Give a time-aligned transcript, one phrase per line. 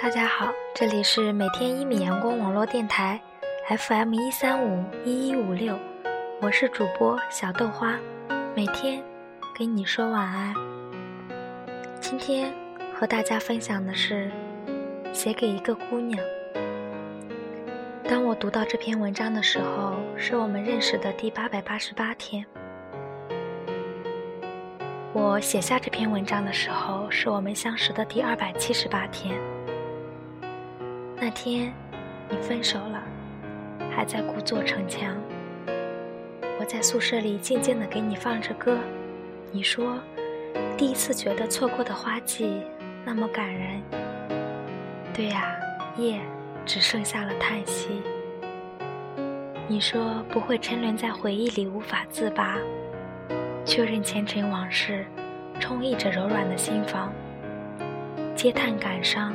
[0.00, 3.20] 大家好，这里是每天一米阳光网络电台
[3.76, 5.78] ，FM 一三五一一五六，
[6.40, 7.98] 我是主播小豆花，
[8.56, 9.02] 每天
[9.54, 10.54] 给你说晚安。
[12.00, 12.50] 今天
[12.94, 14.30] 和大家分享的是
[15.12, 16.18] 写给一个姑娘。
[18.04, 22.46] 当我读到这篇文章的时候，是我们认识的第八百八十八天。
[25.20, 29.36] 我写下这篇文章的时候，是我们相识的第二百七十八天。
[31.16, 31.74] 那天，
[32.30, 33.02] 你分手了，
[33.90, 35.16] 还在故作逞强。
[36.60, 38.78] 我在宿舍里静静的给你放着歌，
[39.50, 39.98] 你说，
[40.76, 42.62] 第一次觉得错过的花季
[43.04, 43.82] 那么感人。
[45.12, 45.56] 对呀，
[45.96, 46.20] 夜
[46.64, 47.88] 只剩下了叹息。
[49.66, 52.56] 你说不会沉沦在回忆里无法自拔。
[53.68, 55.04] 确认前尘往事，
[55.60, 57.12] 充溢着柔软的心房。
[58.34, 59.34] 嗟叹感伤，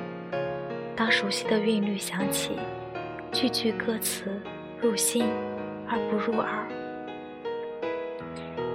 [0.96, 2.58] 当熟悉的韵律响起，
[3.32, 4.42] 句句歌词
[4.82, 5.30] 入心
[5.88, 6.68] 而不入耳。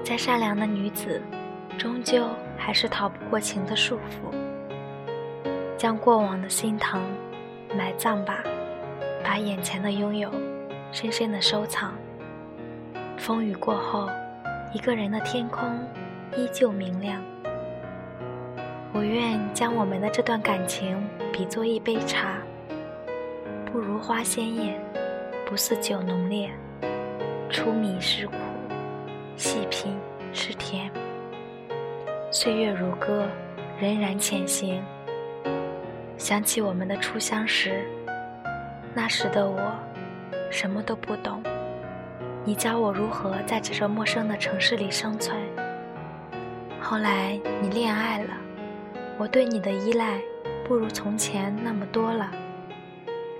[0.04, 1.20] 再善良的女子，
[1.76, 4.32] 终究还是逃不过情的束缚。
[5.76, 7.02] 将过往的心疼
[7.76, 8.44] 埋葬吧，
[9.24, 10.30] 把眼前的拥有
[10.92, 11.94] 深深的收藏。
[13.16, 14.08] 风雨过后。
[14.72, 15.78] 一个人的天空
[16.36, 17.22] 依旧明亮。
[18.92, 21.02] 我愿将我们的这段感情
[21.32, 22.36] 比作一杯茶，
[23.64, 24.78] 不如花鲜艳，
[25.46, 26.50] 不似酒浓烈。
[27.48, 28.34] 出米是苦，
[29.36, 29.96] 细品
[30.34, 30.90] 是甜。
[32.30, 33.26] 岁月如歌，
[33.80, 34.82] 荏苒前行。
[36.18, 37.86] 想起我们的初相识，
[38.92, 39.58] 那时的我
[40.50, 41.42] 什么都不懂。
[42.48, 45.36] 你教我如何在这座陌生的城市里生存。
[46.80, 48.30] 后来你恋爱了，
[49.18, 50.18] 我对你的依赖
[50.66, 52.30] 不如从前那么多了。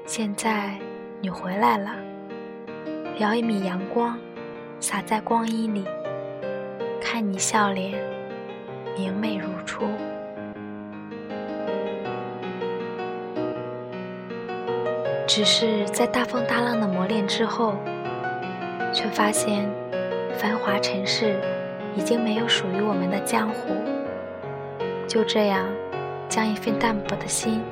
[0.05, 0.79] 现在
[1.23, 1.93] 你回来了，
[3.19, 4.19] 舀一米阳光
[4.79, 5.87] 洒在光阴里，
[7.01, 7.99] 看你笑脸
[8.95, 9.87] 明媚如初。
[15.27, 17.75] 只是在大风大浪的磨练之后。
[18.93, 19.69] 却发现，
[20.37, 21.41] 繁华尘世
[21.95, 23.75] 已经没有属于我们的江湖。
[25.07, 25.67] 就这样，
[26.29, 27.63] 将一份淡泊的心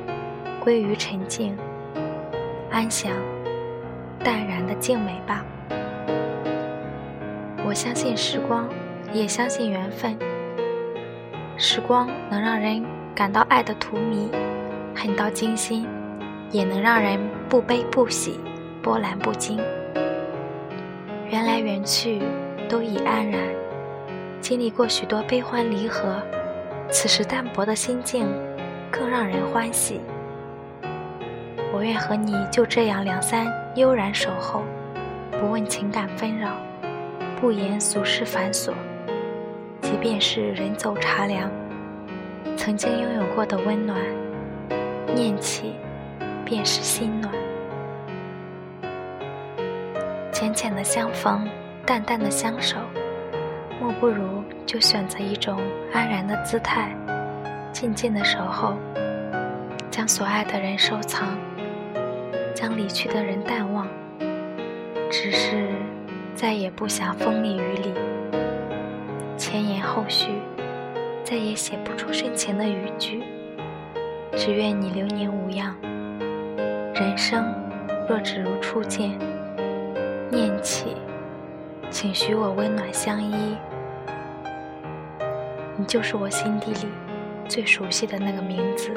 [0.60, 1.56] 归于沉静、
[2.71, 3.12] 安详、
[4.25, 5.44] 淡然的静美吧。
[7.66, 8.69] 我相信时光，
[9.12, 10.16] 也相信缘分。
[11.59, 12.84] 时光能让人
[13.15, 14.28] 感到爱的荼蘼，
[14.94, 15.87] 恨到惊心，
[16.50, 18.38] 也能让人不悲不喜，
[18.83, 19.59] 波澜不惊。
[21.28, 22.22] 缘来缘去，
[22.69, 23.41] 都已安然。
[24.41, 26.22] 经历过许多悲欢离合，
[26.91, 28.28] 此时淡泊的心境，
[28.92, 30.00] 更让人欢喜。
[31.72, 34.62] 我愿和你就这样两三悠然守候，
[35.32, 36.53] 不问情感纷扰，
[37.41, 38.72] 不言俗世繁琐。
[39.82, 41.50] 即便是人走茶凉，
[42.56, 43.98] 曾经拥有过的温暖，
[45.12, 45.75] 念起，
[46.44, 47.32] 便是心暖。
[50.38, 51.48] 浅浅的相逢，
[51.86, 52.76] 淡淡的相守，
[53.80, 55.58] 莫不如就选择一种
[55.94, 56.94] 安然的姿态，
[57.72, 58.74] 静静的守候，
[59.91, 61.28] 将所爱的人收藏，
[62.54, 63.88] 将离去的人淡忘，
[65.10, 65.70] 只是
[66.34, 67.94] 再也不想风里雨里，
[69.38, 70.32] 前言后续，
[71.24, 73.22] 再也写不出深情的语句，
[74.36, 75.74] 只愿你流年无恙，
[76.94, 77.42] 人生
[78.06, 79.18] 若只如初见。
[80.31, 80.97] 念起，
[81.91, 83.56] 请许我温暖相依。
[85.76, 86.88] 你就是我心底里
[87.48, 88.91] 最熟悉的那个名字。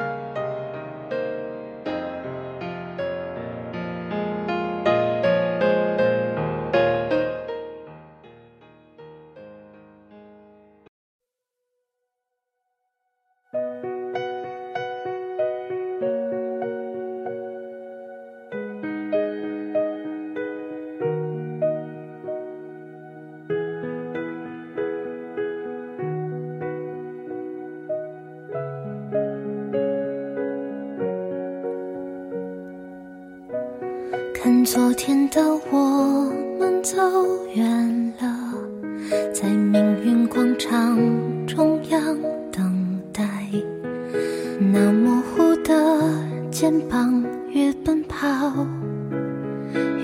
[34.42, 36.98] 看昨天的我们走
[37.54, 38.54] 远了
[39.34, 40.98] 在命运广场
[41.46, 42.18] 中央
[42.50, 43.28] 等待
[44.58, 45.74] 那模糊的
[46.50, 48.26] 肩膀越奔跑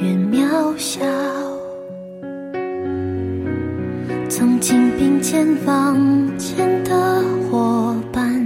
[0.02, 1.00] 越渺小
[4.28, 5.98] 曾经并肩往
[6.38, 8.46] 前的伙伴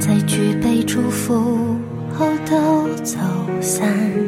[0.00, 1.76] 在举杯祝福
[2.12, 3.16] 后都走
[3.60, 4.27] 散。